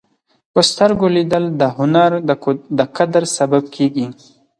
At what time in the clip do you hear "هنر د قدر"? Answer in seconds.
1.77-3.23